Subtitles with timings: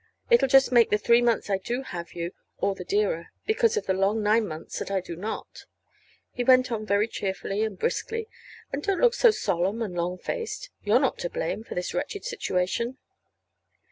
[0.31, 3.85] It'll just make the three months I do have you all the dearer, because of
[3.85, 5.65] the long nine months that I do not,"
[6.31, 8.27] he went on very cheerfully and briskly;
[8.73, 10.71] "and don't look so solemn and long faced.
[10.83, 12.97] You're not to blame for this wretched situation."